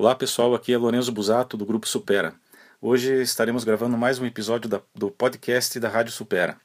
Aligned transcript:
Olá 0.00 0.14
pessoal, 0.14 0.54
aqui 0.54 0.72
é 0.72 0.78
Lorenzo 0.78 1.12
Busato 1.12 1.58
do 1.58 1.66
Grupo 1.66 1.86
Supera. 1.86 2.32
Hoje 2.80 3.20
estaremos 3.20 3.64
gravando 3.64 3.98
mais 3.98 4.18
um 4.18 4.24
episódio 4.24 4.66
da, 4.66 4.80
do 4.94 5.10
podcast 5.10 5.78
da 5.78 5.90
Rádio 5.90 6.10
Supera. 6.10 6.58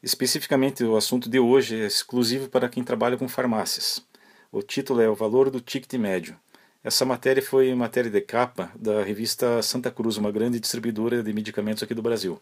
Especificamente, 0.00 0.84
o 0.84 0.96
assunto 0.96 1.28
de 1.28 1.40
hoje 1.40 1.82
é 1.82 1.86
exclusivo 1.86 2.48
para 2.48 2.68
quem 2.68 2.84
trabalha 2.84 3.16
com 3.16 3.28
farmácias. 3.28 4.06
O 4.52 4.62
título 4.62 5.00
é 5.00 5.10
O 5.10 5.16
Valor 5.16 5.50
do 5.50 5.60
Ticket 5.60 5.94
Médio. 5.94 6.36
Essa 6.84 7.04
matéria 7.04 7.42
foi 7.42 7.74
matéria 7.74 8.08
de 8.08 8.20
capa 8.20 8.70
da 8.76 9.02
revista 9.02 9.60
Santa 9.62 9.90
Cruz, 9.90 10.16
uma 10.16 10.30
grande 10.30 10.60
distribuidora 10.60 11.24
de 11.24 11.32
medicamentos 11.32 11.82
aqui 11.82 11.92
do 11.92 12.02
Brasil. 12.02 12.40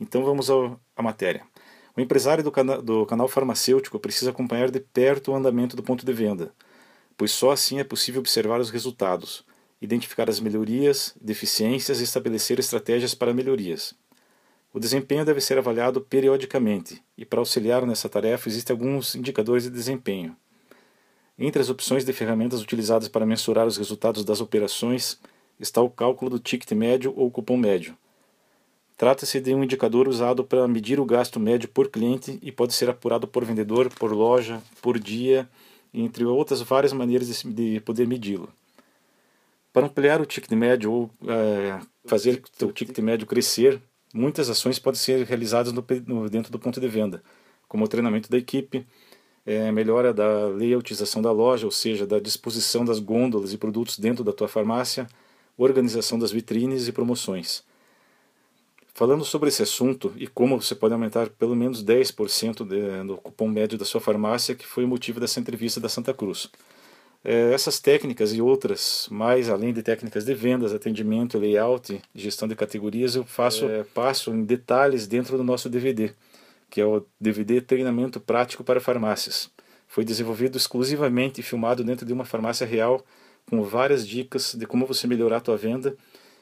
Então 0.00 0.24
vamos 0.24 0.48
à 0.96 1.02
matéria. 1.02 1.42
O 1.94 2.00
empresário 2.00 2.42
do, 2.42 2.50
cana 2.50 2.80
do 2.80 3.04
canal 3.04 3.28
farmacêutico 3.28 4.00
precisa 4.00 4.30
acompanhar 4.30 4.70
de 4.70 4.80
perto 4.80 5.30
o 5.30 5.34
andamento 5.34 5.76
do 5.76 5.82
ponto 5.82 6.06
de 6.06 6.12
venda, 6.14 6.54
pois 7.18 7.32
só 7.32 7.50
assim 7.50 7.78
é 7.78 7.84
possível 7.84 8.20
observar 8.20 8.60
os 8.60 8.70
resultados 8.70 9.46
identificar 9.80 10.28
as 10.28 10.40
melhorias, 10.40 11.14
deficiências 11.20 12.00
e 12.00 12.04
estabelecer 12.04 12.58
estratégias 12.58 13.14
para 13.14 13.32
melhorias. 13.32 13.94
O 14.72 14.78
desempenho 14.78 15.24
deve 15.24 15.40
ser 15.40 15.56
avaliado 15.56 16.00
periodicamente, 16.00 17.02
e 17.16 17.24
para 17.24 17.40
auxiliar 17.40 17.86
nessa 17.86 18.08
tarefa 18.08 18.48
existem 18.48 18.74
alguns 18.74 19.14
indicadores 19.14 19.64
de 19.64 19.70
desempenho. 19.70 20.36
Entre 21.38 21.62
as 21.62 21.70
opções 21.70 22.04
de 22.04 22.12
ferramentas 22.12 22.60
utilizadas 22.60 23.08
para 23.08 23.24
mensurar 23.24 23.66
os 23.66 23.76
resultados 23.76 24.24
das 24.24 24.40
operações 24.40 25.18
está 25.58 25.80
o 25.80 25.88
cálculo 25.88 26.32
do 26.32 26.38
ticket 26.38 26.70
médio 26.72 27.14
ou 27.16 27.30
cupom 27.30 27.56
médio. 27.56 27.96
Trata-se 28.96 29.40
de 29.40 29.54
um 29.54 29.62
indicador 29.62 30.08
usado 30.08 30.42
para 30.42 30.66
medir 30.66 30.98
o 30.98 31.04
gasto 31.04 31.38
médio 31.38 31.68
por 31.68 31.88
cliente 31.88 32.38
e 32.42 32.50
pode 32.50 32.74
ser 32.74 32.90
apurado 32.90 33.28
por 33.28 33.44
vendedor, 33.44 33.88
por 33.94 34.12
loja, 34.12 34.60
por 34.82 34.98
dia, 34.98 35.48
entre 35.94 36.24
outras 36.24 36.60
várias 36.62 36.92
maneiras 36.92 37.44
de 37.44 37.80
poder 37.80 38.08
medi-lo. 38.08 38.52
Para 39.78 39.86
ampliar 39.86 40.20
o 40.20 40.26
ticket 40.26 40.50
médio 40.50 40.90
ou 40.90 41.10
é, 41.28 41.78
fazer 42.04 42.42
o 42.62 42.72
ticket 42.72 42.98
médio 42.98 43.28
crescer, 43.28 43.80
muitas 44.12 44.50
ações 44.50 44.76
podem 44.76 44.98
ser 44.98 45.24
realizadas 45.24 45.72
no, 45.72 45.84
no, 46.04 46.28
dentro 46.28 46.50
do 46.50 46.58
ponto 46.58 46.80
de 46.80 46.88
venda, 46.88 47.22
como 47.68 47.84
o 47.84 47.88
treinamento 47.88 48.28
da 48.28 48.36
equipe, 48.36 48.84
é, 49.46 49.70
melhora 49.70 50.12
da 50.12 50.48
layoutização 50.48 51.22
da 51.22 51.30
loja, 51.30 51.64
ou 51.64 51.70
seja, 51.70 52.08
da 52.08 52.18
disposição 52.18 52.84
das 52.84 52.98
gôndolas 52.98 53.52
e 53.52 53.56
produtos 53.56 54.00
dentro 54.00 54.24
da 54.24 54.32
tua 54.32 54.48
farmácia, 54.48 55.06
organização 55.56 56.18
das 56.18 56.32
vitrines 56.32 56.88
e 56.88 56.92
promoções. 56.92 57.62
Falando 58.92 59.24
sobre 59.24 59.48
esse 59.48 59.62
assunto 59.62 60.12
e 60.16 60.26
como 60.26 60.60
você 60.60 60.74
pode 60.74 60.92
aumentar 60.92 61.28
pelo 61.28 61.54
menos 61.54 61.84
10% 61.84 62.66
de, 62.66 63.04
no 63.04 63.16
cupom 63.16 63.46
médio 63.46 63.78
da 63.78 63.84
sua 63.84 64.00
farmácia, 64.00 64.56
que 64.56 64.66
foi 64.66 64.82
o 64.82 64.88
motivo 64.88 65.20
dessa 65.20 65.38
entrevista 65.38 65.78
da 65.78 65.88
Santa 65.88 66.12
Cruz. 66.12 66.50
É, 67.24 67.52
essas 67.52 67.80
técnicas 67.80 68.32
e 68.32 68.40
outras, 68.40 69.08
mais 69.10 69.48
além 69.48 69.72
de 69.72 69.82
técnicas 69.82 70.24
de 70.24 70.34
vendas, 70.34 70.72
atendimento, 70.72 71.38
layout, 71.38 72.00
gestão 72.14 72.46
de 72.46 72.54
categorias, 72.54 73.16
eu 73.16 73.24
faço 73.24 73.68
é, 73.68 73.82
passo 73.82 74.30
em 74.30 74.44
detalhes 74.44 75.06
dentro 75.06 75.36
do 75.36 75.42
nosso 75.42 75.68
DVD, 75.68 76.12
que 76.70 76.80
é 76.80 76.86
o 76.86 77.04
DVD 77.20 77.60
Treinamento 77.60 78.20
Prático 78.20 78.62
para 78.62 78.80
Farmácias. 78.80 79.50
Foi 79.88 80.04
desenvolvido 80.04 80.56
exclusivamente 80.56 81.40
e 81.40 81.42
filmado 81.42 81.82
dentro 81.82 82.06
de 82.06 82.12
uma 82.12 82.24
farmácia 82.24 82.66
real, 82.66 83.04
com 83.48 83.62
várias 83.62 84.06
dicas 84.06 84.54
de 84.54 84.66
como 84.66 84.86
você 84.86 85.06
melhorar 85.06 85.38
a 85.38 85.40
tua 85.40 85.56
venda. 85.56 85.96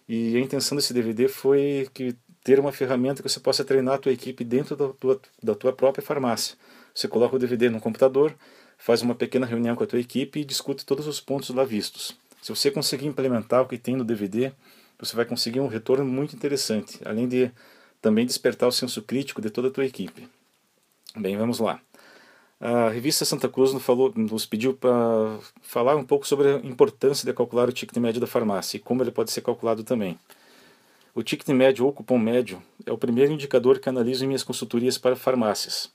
E 0.09 0.37
a 0.37 0.41
intenção 0.41 0.77
desse 0.77 0.93
DVD 0.93 1.29
foi 1.29 1.89
que 1.95 2.15
ter 2.45 2.61
uma 2.61 2.73
ferramenta 2.73 3.23
que 3.23 3.29
você 3.29 3.41
possa 3.41 3.65
treinar 3.65 3.95
a 3.95 3.99
tua 3.99 4.13
equipe 4.13 4.45
dentro 4.45 4.77
da 4.77 4.89
tua, 4.89 5.21
da 5.43 5.55
tua 5.55 5.73
própria 5.73 6.05
farmácia. 6.05 6.57
Você 6.95 7.09
coloca 7.09 7.37
o 7.37 7.39
DVD 7.39 7.69
no 7.69 7.81
computador, 7.81 8.35
faz 8.79 9.03
uma 9.03 9.15
pequena 9.15 9.47
reunião 9.47 9.75
com 9.75 9.85
a 9.85 9.87
tua 9.87 10.01
equipe 10.01 10.41
e 10.41 10.45
discute 10.45 10.85
todos 10.85 11.07
os 11.07 11.21
pontos 11.21 11.51
lá 11.51 11.65
vistos. 11.65 12.17
Se 12.43 12.55
você 12.55 12.71
conseguir 12.71 13.07
implementar 13.07 13.63
o 13.63 13.67
que 13.67 13.79
tem 13.79 13.97
no 13.97 14.05
DVD, 14.05 14.53
você 14.99 15.17
vai 15.17 15.25
conseguir 15.25 15.61
um 15.61 15.67
retorno 15.67 16.05
muito 16.05 16.37
interessante, 16.37 17.01
além 17.05 17.29
de 17.29 17.51
também 18.01 18.25
despertar 18.25 18.69
o 18.69 18.73
senso 18.73 19.03
crítico 19.03 19.43
de 19.43 19.51
toda 19.51 19.69
a 19.69 19.71
tua 19.71 19.85
equipe. 19.85 20.29
Bem, 21.17 21.37
vamos 21.37 21.59
lá. 21.59 21.81
A 22.61 22.89
revista 22.89 23.25
Santa 23.25 23.49
Cruz 23.49 23.73
nos, 23.73 23.83
falou, 23.83 24.13
nos 24.17 24.47
pediu 24.47 24.73
para 24.73 25.39
falar 25.61 25.95
um 25.97 26.05
pouco 26.05 26.27
sobre 26.27 26.49
a 26.49 26.57
importância 26.59 27.27
de 27.27 27.37
calcular 27.37 27.69
o 27.69 27.73
ticket 27.73 27.97
médio 27.99 28.21
da 28.21 28.27
farmácia 28.27 28.77
e 28.79 28.81
como 28.81 29.03
ele 29.03 29.11
pode 29.11 29.31
ser 29.31 29.43
calculado 29.43 29.85
também. 29.85 30.19
O 31.15 31.23
ticket 31.23 31.49
médio 31.49 31.85
ou 31.85 31.93
cupom 31.93 32.19
médio 32.19 32.63
é 32.87 32.93
o 32.93 32.99
primeiro 32.99 33.33
indicador 33.33 33.79
que 33.79 33.89
analiso 33.89 34.25
em 34.25 34.29
minhas 34.29 34.43
consultorias 34.43 34.97
para 34.97 35.17
farmácias. 35.17 35.91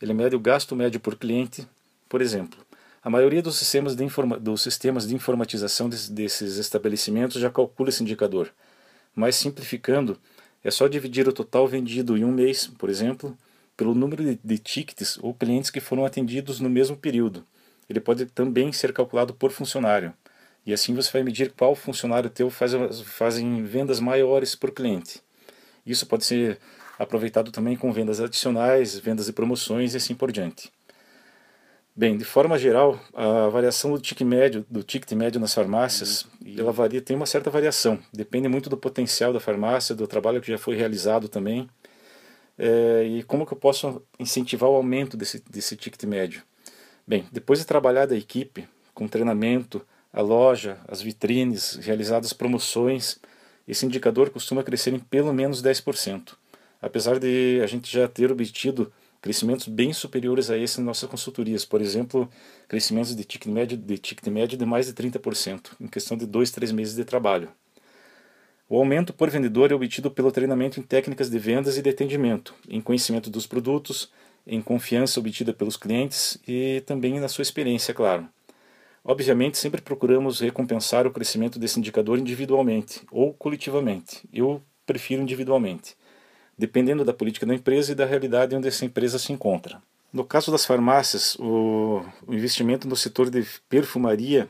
Ele 0.00 0.12
mede 0.12 0.36
o 0.36 0.40
gasto 0.40 0.76
médio 0.76 1.00
por 1.00 1.16
cliente 1.16 1.66
por 2.14 2.22
exemplo, 2.22 2.64
a 3.02 3.10
maioria 3.10 3.42
dos 3.42 3.56
sistemas 3.56 3.96
de, 3.96 4.04
informa 4.04 4.38
dos 4.38 4.62
sistemas 4.62 5.04
de 5.04 5.16
informatização 5.16 5.88
des 5.88 6.08
desses 6.08 6.58
estabelecimentos 6.58 7.40
já 7.40 7.50
calcula 7.50 7.88
esse 7.88 8.04
indicador, 8.04 8.52
mas 9.16 9.34
simplificando, 9.34 10.16
é 10.62 10.70
só 10.70 10.86
dividir 10.86 11.26
o 11.26 11.32
total 11.32 11.66
vendido 11.66 12.16
em 12.16 12.24
um 12.24 12.30
mês, 12.30 12.68
por 12.78 12.88
exemplo, 12.88 13.36
pelo 13.76 13.96
número 13.96 14.22
de, 14.22 14.38
de 14.44 14.58
tickets 14.58 15.18
ou 15.20 15.34
clientes 15.34 15.70
que 15.70 15.80
foram 15.80 16.04
atendidos 16.04 16.60
no 16.60 16.70
mesmo 16.70 16.96
período. 16.96 17.44
Ele 17.90 17.98
pode 17.98 18.26
também 18.26 18.70
ser 18.70 18.92
calculado 18.92 19.34
por 19.34 19.50
funcionário. 19.50 20.14
E 20.64 20.72
assim 20.72 20.94
você 20.94 21.10
vai 21.10 21.24
medir 21.24 21.50
qual 21.50 21.74
funcionário 21.74 22.30
teu 22.30 22.48
faz, 22.48 22.74
fazem 23.06 23.64
vendas 23.64 23.98
maiores 23.98 24.54
por 24.54 24.70
cliente. 24.70 25.20
Isso 25.84 26.06
pode 26.06 26.24
ser 26.24 26.60
aproveitado 26.96 27.50
também 27.50 27.76
com 27.76 27.92
vendas 27.92 28.20
adicionais, 28.20 28.96
vendas 28.96 29.26
de 29.26 29.32
promoções 29.32 29.94
e 29.94 29.96
assim 29.96 30.14
por 30.14 30.30
diante. 30.30 30.72
Bem, 31.96 32.16
de 32.16 32.24
forma 32.24 32.58
geral, 32.58 32.98
a 33.14 33.48
variação 33.48 33.92
do 33.92 34.00
ticket 34.00 34.26
médio, 34.26 34.66
do 34.68 34.82
ticket 34.82 35.12
médio 35.12 35.40
nas 35.40 35.54
farmácias, 35.54 36.26
uhum. 36.44 36.56
ela 36.58 36.72
varia, 36.72 37.00
tem 37.00 37.14
uma 37.14 37.24
certa 37.24 37.50
variação. 37.50 38.00
Depende 38.12 38.48
muito 38.48 38.68
do 38.68 38.76
potencial 38.76 39.32
da 39.32 39.38
farmácia, 39.38 39.94
do 39.94 40.04
trabalho 40.08 40.40
que 40.40 40.50
já 40.50 40.58
foi 40.58 40.74
realizado 40.74 41.28
também. 41.28 41.70
É, 42.58 43.04
e 43.04 43.22
como 43.22 43.46
que 43.46 43.52
eu 43.52 43.56
posso 43.56 44.02
incentivar 44.18 44.68
o 44.68 44.74
aumento 44.74 45.16
desse, 45.16 45.40
desse 45.48 45.76
ticket 45.76 46.02
médio? 46.02 46.42
Bem, 47.06 47.28
depois 47.30 47.60
de 47.60 47.64
trabalhar 47.64 48.06
da 48.06 48.16
equipe, 48.16 48.66
com 48.92 49.06
treinamento, 49.06 49.86
a 50.12 50.20
loja, 50.20 50.78
as 50.88 51.00
vitrines, 51.00 51.76
realizadas 51.76 52.32
promoções, 52.32 53.20
esse 53.68 53.86
indicador 53.86 54.30
costuma 54.30 54.64
crescer 54.64 54.92
em 54.92 54.98
pelo 54.98 55.32
menos 55.32 55.62
10%. 55.62 56.34
Apesar 56.82 57.20
de 57.20 57.60
a 57.62 57.66
gente 57.68 57.90
já 57.90 58.08
ter 58.08 58.32
obtido 58.32 58.92
crescimentos 59.24 59.66
bem 59.68 59.90
superiores 59.90 60.50
a 60.50 60.58
esse 60.58 60.76
nas 60.76 60.86
nossas 60.86 61.08
consultorias. 61.08 61.64
Por 61.64 61.80
exemplo, 61.80 62.28
crescimentos 62.68 63.16
de 63.16 63.24
ticket 63.24 63.50
médio 63.50 63.74
de, 63.74 63.96
ticket 63.96 64.26
médio 64.26 64.58
de 64.58 64.66
mais 64.66 64.84
de 64.84 64.92
30%, 64.92 65.70
em 65.80 65.86
questão 65.86 66.14
de 66.14 66.26
dois, 66.26 66.50
três 66.50 66.70
meses 66.70 66.94
de 66.94 67.06
trabalho. 67.06 67.48
O 68.68 68.76
aumento 68.76 69.14
por 69.14 69.30
vendedor 69.30 69.72
é 69.72 69.74
obtido 69.74 70.10
pelo 70.10 70.30
treinamento 70.30 70.78
em 70.78 70.82
técnicas 70.82 71.30
de 71.30 71.38
vendas 71.38 71.78
e 71.78 71.82
de 71.82 71.88
atendimento, 71.88 72.54
em 72.68 72.82
conhecimento 72.82 73.30
dos 73.30 73.46
produtos, 73.46 74.12
em 74.46 74.60
confiança 74.60 75.18
obtida 75.18 75.54
pelos 75.54 75.78
clientes 75.78 76.36
e 76.46 76.82
também 76.84 77.18
na 77.18 77.28
sua 77.28 77.40
experiência, 77.40 77.92
é 77.92 77.94
claro. 77.94 78.28
Obviamente, 79.02 79.56
sempre 79.56 79.80
procuramos 79.80 80.40
recompensar 80.40 81.06
o 81.06 81.10
crescimento 81.10 81.58
desse 81.58 81.78
indicador 81.78 82.18
individualmente 82.18 83.00
ou 83.10 83.32
coletivamente. 83.32 84.20
Eu 84.30 84.60
prefiro 84.84 85.22
individualmente 85.22 85.96
dependendo 86.56 87.04
da 87.04 87.12
política 87.12 87.46
da 87.46 87.54
empresa 87.54 87.92
e 87.92 87.94
da 87.94 88.04
realidade 88.04 88.54
onde 88.54 88.68
essa 88.68 88.84
empresa 88.84 89.18
se 89.18 89.32
encontra. 89.32 89.82
No 90.12 90.24
caso 90.24 90.52
das 90.52 90.64
farmácias, 90.64 91.36
o 91.40 92.04
investimento 92.28 92.86
no 92.86 92.96
setor 92.96 93.30
de 93.30 93.44
perfumaria 93.68 94.48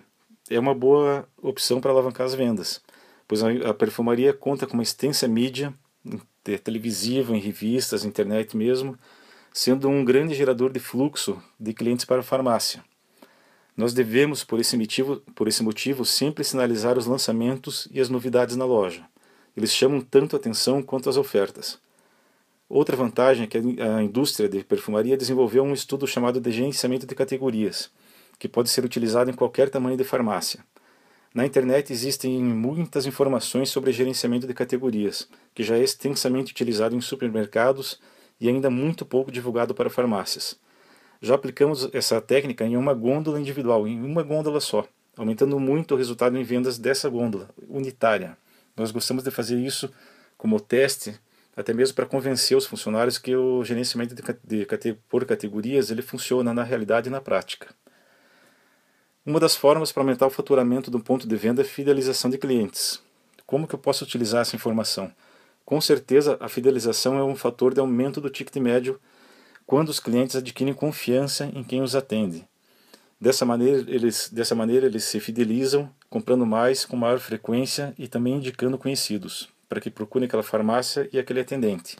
é 0.50 0.58
uma 0.58 0.74
boa 0.74 1.26
opção 1.40 1.80
para 1.80 1.90
alavancar 1.90 2.26
as 2.26 2.34
vendas, 2.34 2.82
pois 3.26 3.42
a 3.42 3.72
perfumaria 3.72 4.34
conta 4.34 4.66
com 4.66 4.74
uma 4.74 4.82
extensa 4.82 5.26
mídia 5.26 5.72
televisiva, 6.62 7.34
em 7.34 7.40
revistas, 7.40 8.04
internet 8.04 8.54
mesmo, 8.54 8.98
sendo 9.52 9.88
um 9.88 10.04
grande 10.04 10.34
gerador 10.34 10.70
de 10.70 10.78
fluxo 10.78 11.42
de 11.58 11.72
clientes 11.72 12.04
para 12.04 12.20
a 12.20 12.24
farmácia. 12.24 12.84
Nós 13.76 13.94
devemos, 13.94 14.44
por 14.44 14.60
esse 14.60 14.76
motivo, 14.76 15.22
por 15.34 15.48
esse 15.48 15.62
motivo 15.62 16.04
sempre 16.04 16.44
sinalizar 16.44 16.98
os 16.98 17.06
lançamentos 17.06 17.88
e 17.90 18.00
as 18.00 18.08
novidades 18.08 18.54
na 18.54 18.64
loja. 18.64 19.04
Eles 19.56 19.72
chamam 19.72 20.00
tanto 20.00 20.36
atenção 20.36 20.82
quanto 20.82 21.08
as 21.08 21.16
ofertas. 21.16 21.78
Outra 22.68 22.96
vantagem 22.96 23.44
é 23.44 23.46
que 23.46 23.58
a 23.80 24.02
indústria 24.02 24.48
de 24.48 24.64
perfumaria 24.64 25.16
desenvolveu 25.16 25.62
um 25.62 25.74
estudo 25.74 26.06
chamado 26.06 26.40
de 26.40 26.50
gerenciamento 26.50 27.06
de 27.06 27.14
categorias, 27.14 27.90
que 28.38 28.48
pode 28.48 28.70
ser 28.70 28.84
utilizado 28.84 29.30
em 29.30 29.34
qualquer 29.34 29.68
tamanho 29.68 29.96
de 29.96 30.04
farmácia. 30.04 30.64
Na 31.34 31.44
internet 31.44 31.92
existem 31.92 32.42
muitas 32.42 33.06
informações 33.06 33.68
sobre 33.68 33.92
gerenciamento 33.92 34.46
de 34.46 34.54
categorias, 34.54 35.28
que 35.52 35.62
já 35.62 35.76
é 35.76 35.82
extensamente 35.82 36.52
utilizado 36.52 36.94
em 36.94 37.00
supermercados 37.00 38.00
e 38.40 38.48
ainda 38.48 38.70
muito 38.70 39.04
pouco 39.04 39.30
divulgado 39.30 39.74
para 39.74 39.90
farmácias. 39.90 40.56
Já 41.20 41.34
aplicamos 41.34 41.88
essa 41.92 42.20
técnica 42.20 42.64
em 42.64 42.76
uma 42.76 42.94
gôndola 42.94 43.40
individual, 43.40 43.86
em 43.86 44.02
uma 44.02 44.22
gôndola 44.22 44.60
só, 44.60 44.86
aumentando 45.16 45.58
muito 45.58 45.94
o 45.94 45.98
resultado 45.98 46.36
em 46.38 46.42
vendas 46.42 46.78
dessa 46.78 47.08
gôndola, 47.08 47.50
unitária. 47.68 48.38
Nós 48.76 48.90
gostamos 48.90 49.24
de 49.24 49.30
fazer 49.30 49.58
isso 49.58 49.90
como 50.36 50.60
teste 50.60 51.18
até 51.56 51.72
mesmo 51.72 51.94
para 51.94 52.06
convencer 52.06 52.56
os 52.56 52.66
funcionários 52.66 53.18
que 53.18 53.34
o 53.34 53.64
gerenciamento 53.64 54.14
de, 54.14 54.22
de, 54.44 54.94
por 55.08 55.24
categorias 55.24 55.90
ele 55.90 56.02
funciona 56.02 56.52
na 56.52 56.62
realidade 56.62 57.08
e 57.08 57.12
na 57.12 57.20
prática. 57.20 57.68
Uma 59.24 59.40
das 59.40 59.56
formas 59.56 59.90
para 59.90 60.02
aumentar 60.02 60.26
o 60.26 60.30
faturamento 60.30 60.90
do 60.90 61.00
ponto 61.00 61.26
de 61.26 61.36
venda 61.36 61.62
é 61.62 61.64
fidelização 61.64 62.30
de 62.30 62.36
clientes. 62.36 63.00
Como 63.46 63.66
que 63.66 63.74
eu 63.74 63.78
posso 63.78 64.04
utilizar 64.04 64.42
essa 64.42 64.56
informação? 64.56 65.10
Com 65.64 65.80
certeza, 65.80 66.36
a 66.40 66.48
fidelização 66.48 67.18
é 67.18 67.24
um 67.24 67.34
fator 67.34 67.72
de 67.72 67.80
aumento 67.80 68.20
do 68.20 68.28
ticket 68.28 68.56
médio 68.56 69.00
quando 69.64 69.88
os 69.88 69.98
clientes 69.98 70.36
adquirem 70.36 70.74
confiança 70.74 71.46
em 71.54 71.64
quem 71.64 71.80
os 71.80 71.94
atende. 71.96 72.46
Dessa 73.18 73.46
maneira, 73.46 73.82
eles, 73.88 74.28
dessa 74.30 74.54
maneira, 74.54 74.84
eles 74.84 75.04
se 75.04 75.18
fidelizam, 75.18 75.90
comprando 76.10 76.44
mais 76.44 76.84
com 76.84 76.96
maior 76.96 77.18
frequência 77.18 77.94
e 77.96 78.06
também 78.06 78.34
indicando 78.34 78.76
conhecidos, 78.76 79.48
para 79.74 79.80
que 79.80 79.90
procurem 79.90 80.26
aquela 80.26 80.42
farmácia 80.44 81.08
e 81.12 81.18
aquele 81.18 81.40
atendente. 81.40 81.96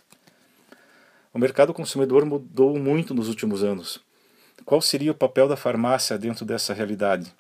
O 1.32 1.40
mercado 1.40 1.74
consumidor 1.74 2.24
mudou 2.24 2.78
muito 2.78 3.12
nos 3.12 3.28
últimos 3.28 3.64
anos. 3.64 4.00
Qual 4.64 4.80
seria 4.80 5.10
o 5.10 5.14
papel 5.14 5.48
da 5.48 5.56
farmácia 5.56 6.16
dentro 6.16 6.44
dessa 6.44 6.72
realidade? 6.72 7.34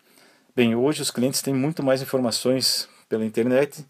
Bem, 0.56 0.74
hoje 0.74 1.02
os 1.02 1.12
clientes 1.12 1.40
têm 1.40 1.54
muito 1.54 1.84
mais 1.84 2.02
informações 2.02 2.88
pela 3.08 3.24
internet, 3.24 3.86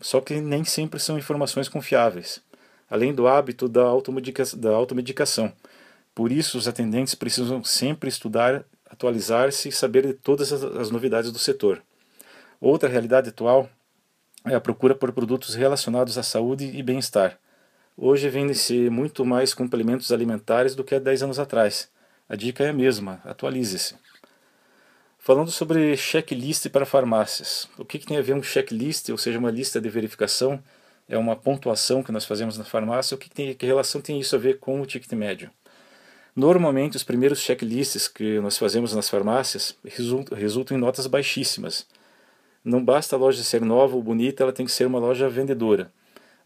só 0.00 0.20
que 0.20 0.40
nem 0.40 0.62
sempre 0.62 1.00
são 1.00 1.18
informações 1.18 1.68
confiáveis, 1.68 2.40
além 2.88 3.12
do 3.12 3.26
hábito 3.26 3.68
da, 3.68 3.82
automedica 3.82 4.44
da 4.56 4.70
automedicação. 4.70 5.52
Por 6.14 6.30
isso, 6.30 6.58
os 6.58 6.68
atendentes 6.68 7.16
precisam 7.16 7.64
sempre 7.64 8.08
estudar, 8.08 8.64
atualizar-se 8.88 9.68
e 9.68 9.72
saber 9.72 10.06
de 10.06 10.12
todas 10.12 10.52
as, 10.52 10.62
as 10.62 10.90
novidades 10.92 11.32
do 11.32 11.40
setor. 11.40 11.82
Outra 12.60 12.88
realidade 12.88 13.30
atual 13.30 13.68
é 14.44 14.54
a 14.54 14.60
procura 14.60 14.94
por 14.94 15.12
produtos 15.12 15.54
relacionados 15.54 16.16
à 16.16 16.22
saúde 16.22 16.64
e 16.64 16.82
bem-estar. 16.82 17.38
Hoje 17.96 18.28
vende-se 18.28 18.88
muito 18.90 19.24
mais 19.24 19.52
complementos 19.52 20.12
alimentares 20.12 20.74
do 20.74 20.84
que 20.84 20.94
há 20.94 20.98
10 20.98 21.24
anos 21.24 21.38
atrás. 21.38 21.90
A 22.28 22.36
dica 22.36 22.62
é 22.62 22.68
a 22.68 22.72
mesma, 22.72 23.20
atualize-se. 23.24 23.96
Falando 25.18 25.50
sobre 25.50 25.96
checklist 25.96 26.68
para 26.68 26.86
farmácias. 26.86 27.68
O 27.76 27.84
que, 27.84 27.98
que, 27.98 28.06
tem 28.06 28.16
a 28.16 28.22
ver 28.22 28.34
um 28.34 28.42
checklist, 28.42 29.08
ou 29.10 29.18
seja, 29.18 29.38
uma 29.38 29.50
lista 29.50 29.80
de 29.80 29.90
verificação, 29.90 30.62
é 31.08 31.18
uma 31.18 31.34
pontuação 31.34 32.02
que 32.02 32.12
nós 32.12 32.24
fazemos 32.24 32.56
na 32.56 32.64
farmácia, 32.64 33.14
o 33.14 33.18
que, 33.18 33.28
que, 33.28 33.34
tem, 33.34 33.54
que 33.54 33.66
relação 33.66 34.00
tem 34.00 34.20
isso 34.20 34.36
a 34.36 34.38
ver 34.38 34.58
com 34.58 34.80
o 34.80 34.86
ticket 34.86 35.12
médio? 35.12 35.50
Normalmente, 36.36 36.96
os 36.96 37.02
primeiros 37.02 37.40
checklists 37.40 38.06
que 38.06 38.38
nós 38.38 38.56
fazemos 38.56 38.94
nas 38.94 39.08
farmácias 39.08 39.76
resultam, 39.84 40.38
resultam 40.38 40.76
em 40.76 40.80
notas 40.80 41.06
baixíssimas. 41.08 41.84
Não 42.68 42.84
basta 42.84 43.16
a 43.16 43.18
loja 43.18 43.42
ser 43.42 43.62
nova 43.62 43.96
ou 43.96 44.02
bonita, 44.02 44.42
ela 44.42 44.52
tem 44.52 44.66
que 44.66 44.72
ser 44.72 44.86
uma 44.86 44.98
loja 44.98 45.26
vendedora. 45.26 45.90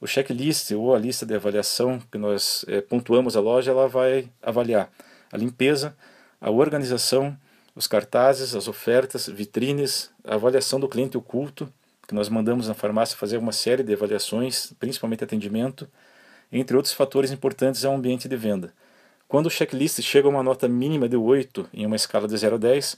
O 0.00 0.06
checklist 0.06 0.70
ou 0.70 0.94
a 0.94 0.98
lista 0.98 1.26
de 1.26 1.34
avaliação 1.34 2.00
que 2.12 2.16
nós 2.16 2.64
é, 2.68 2.80
pontuamos 2.80 3.36
a 3.36 3.40
loja, 3.40 3.72
ela 3.72 3.88
vai 3.88 4.28
avaliar 4.40 4.88
a 5.32 5.36
limpeza, 5.36 5.96
a 6.40 6.48
organização, 6.48 7.36
os 7.74 7.88
cartazes, 7.88 8.54
as 8.54 8.68
ofertas, 8.68 9.26
vitrines, 9.26 10.12
a 10.22 10.36
avaliação 10.36 10.78
do 10.78 10.88
cliente 10.88 11.18
oculto, 11.18 11.68
que 12.06 12.14
nós 12.14 12.28
mandamos 12.28 12.68
na 12.68 12.74
farmácia 12.74 13.18
fazer 13.18 13.38
uma 13.38 13.50
série 13.50 13.82
de 13.82 13.92
avaliações, 13.92 14.72
principalmente 14.78 15.24
atendimento, 15.24 15.88
entre 16.52 16.76
outros 16.76 16.94
fatores 16.94 17.32
importantes 17.32 17.84
ao 17.84 17.96
ambiente 17.96 18.28
de 18.28 18.36
venda. 18.36 18.72
Quando 19.26 19.46
o 19.46 19.50
checklist 19.50 20.00
chega 20.02 20.28
a 20.28 20.30
uma 20.30 20.44
nota 20.44 20.68
mínima 20.68 21.08
de 21.08 21.16
8 21.16 21.70
em 21.74 21.84
uma 21.84 21.96
escala 21.96 22.28
de 22.28 22.36
0 22.36 22.54
a 22.54 22.58
10, 22.58 22.96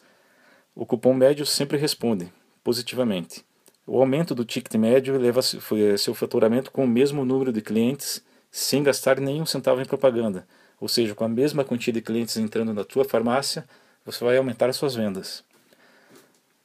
o 0.75 0.85
cupom 0.85 1.15
médio 1.15 1.47
sempre 1.47 1.79
responde 1.79 2.31
positivamente. 2.64 3.44
O 3.87 4.00
aumento 4.00 4.34
do 4.34 4.44
ticket 4.44 4.75
médio 4.76 5.19
leva 5.19 5.43
seu 5.43 6.14
faturamento 6.14 6.70
com 6.70 6.84
o 6.84 6.88
mesmo 6.88 7.25
número 7.25 7.52
de 7.52 7.61
clientes 7.61 8.25
sem 8.50 8.82
gastar 8.82 9.20
nenhum 9.20 9.44
centavo 9.44 9.82
em 9.82 9.84
propaganda, 9.84 10.46
ou 10.81 10.88
seja, 10.88 11.14
com 11.14 11.25
a 11.25 11.28
mesma 11.28 11.64
quantia 11.64 11.93
de 11.93 12.00
clientes 12.00 12.37
entrando 12.38 12.72
na 12.72 12.82
tua 12.82 13.05
farmácia, 13.05 13.66
você 14.05 14.25
vai 14.25 14.38
aumentar 14.38 14.70
as 14.70 14.76
suas 14.76 14.94
vendas. 14.94 15.44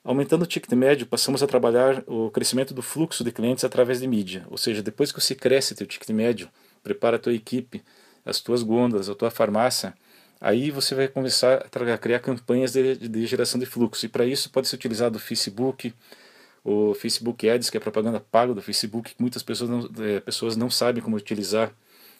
Aumentando 0.03 0.43
o 0.43 0.47
ticket 0.47 0.71
médio, 0.73 1.05
passamos 1.05 1.43
a 1.43 1.47
trabalhar 1.47 2.03
o 2.07 2.31
crescimento 2.31 2.73
do 2.73 2.81
fluxo 2.81 3.23
de 3.23 3.31
clientes 3.31 3.65
através 3.65 3.99
de 3.99 4.07
mídia, 4.07 4.45
ou 4.49 4.57
seja, 4.57 4.81
depois 4.81 5.11
que 5.11 5.19
você 5.19 5.35
cresce 5.35 5.75
teu 5.75 5.85
ticket 5.85 6.09
médio, 6.11 6.49
prepara 6.81 7.17
a 7.17 7.19
tua 7.19 7.33
equipe, 7.33 7.83
as 8.25 8.39
tuas 8.39 8.63
gôndolas, 8.63 9.09
a 9.09 9.15
tua 9.15 9.29
farmácia, 9.29 9.93
aí 10.39 10.71
você 10.71 10.95
vai 10.95 11.07
começar 11.07 11.65
a 11.65 11.97
criar 11.97 12.19
campanhas 12.19 12.71
de, 12.71 12.95
de 12.95 13.27
geração 13.27 13.59
de 13.59 13.65
fluxo. 13.65 14.05
E 14.05 14.09
para 14.09 14.25
isso 14.25 14.49
pode 14.49 14.67
ser 14.67 14.75
utilizado 14.75 15.17
o 15.17 15.19
Facebook, 15.19 15.93
o 16.63 16.93
Facebook 16.93 17.49
Ads, 17.49 17.69
que 17.69 17.77
é 17.77 17.79
propaganda 17.79 18.19
paga 18.19 18.53
do 18.53 18.61
Facebook, 18.61 19.13
que 19.15 19.21
muitas 19.21 19.43
pessoas 19.43 19.69
não, 19.69 19.89
é, 20.05 20.19
pessoas 20.19 20.55
não 20.55 20.69
sabem 20.69 21.03
como 21.03 21.15
utilizar 21.15 21.71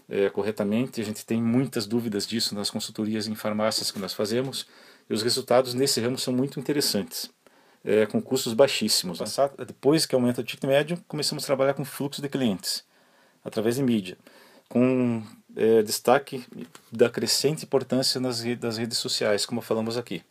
é, 0.10 0.30
corretamente. 0.30 1.00
A 1.00 1.06
gente 1.06 1.26
tem 1.26 1.42
muitas 1.42 1.86
dúvidas 1.86 2.28
disso 2.28 2.56
nas 2.56 2.70
consultorias 2.70 3.28
em 3.28 3.36
farmácias 3.36 3.92
que 3.92 4.00
nós 4.00 4.14
fazemos. 4.14 4.66
E 5.10 5.14
os 5.14 5.24
resultados 5.24 5.74
nesse 5.74 6.00
ramo 6.02 6.18
são 6.18 6.34
muito 6.34 6.60
interessantes, 6.60 7.32
é, 7.84 8.06
com 8.06 8.22
custos 8.22 8.54
baixíssimos. 8.54 9.20
Né? 9.20 9.26
Depois 9.66 10.06
que 10.06 10.14
aumenta 10.14 10.42
o 10.42 10.44
ticket 10.44 10.66
médio, 10.66 11.04
começamos 11.08 11.44
a 11.44 11.48
trabalhar 11.48 11.74
com 11.74 11.84
fluxo 11.84 12.22
de 12.22 12.30
clientes, 12.30 12.84
através 13.44 13.76
de 13.78 13.84
mídia, 13.84 14.18
com 14.68 15.24
é, 15.56 15.82
destaque 15.82 16.46
da 16.92 17.10
crescente 17.10 17.64
importância 17.66 18.20
nas 18.20 18.42
redes, 18.42 18.62
das 18.62 18.78
redes 18.78 18.98
sociais, 18.98 19.46
como 19.46 19.62
falamos 19.62 19.98
aqui. 19.98 20.22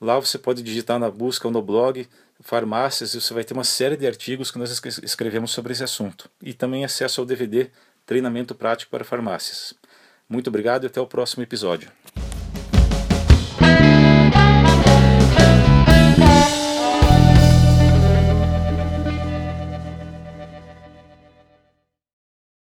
Lá 0.00 0.18
você 0.18 0.38
pode 0.38 0.62
digitar 0.62 0.98
na 0.98 1.10
busca 1.10 1.46
ou 1.46 1.52
no 1.52 1.60
blog 1.60 2.08
farmácias 2.40 3.14
e 3.14 3.20
você 3.20 3.34
vai 3.34 3.44
ter 3.44 3.52
uma 3.52 3.64
série 3.64 3.96
de 3.96 4.06
artigos 4.06 4.50
que 4.50 4.58
nós 4.58 4.70
escrevemos 5.02 5.50
sobre 5.50 5.72
esse 5.72 5.84
assunto. 5.84 6.30
E 6.42 6.54
também 6.54 6.84
acesso 6.84 7.20
ao 7.20 7.26
DVD 7.26 7.70
Treinamento 8.06 8.54
Prático 8.54 8.90
para 8.90 9.04
Farmácias. 9.04 9.74
Muito 10.28 10.48
obrigado 10.48 10.84
e 10.84 10.86
até 10.86 11.00
o 11.00 11.06
próximo 11.06 11.42
episódio. 11.42 11.90